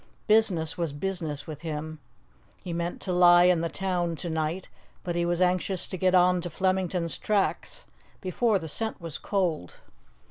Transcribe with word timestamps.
Business 0.25 0.79
was 0.79 0.93
business 0.93 1.45
with 1.45 1.61
him. 1.61 1.99
He 2.63 2.73
meant 2.73 3.01
to 3.01 3.13
lie 3.13 3.43
in 3.43 3.61
the 3.61 3.69
town 3.69 4.15
to 4.15 4.31
night, 4.31 4.67
but 5.03 5.15
he 5.15 5.27
was 5.27 5.43
anxious 5.43 5.85
to 5.85 5.95
get 5.95 6.15
on 6.15 6.41
to 6.41 6.49
Flemington's 6.49 7.19
tracks 7.19 7.85
before 8.19 8.57
the 8.57 8.67
scent 8.67 8.99
was 8.99 9.19
cold. 9.19 9.75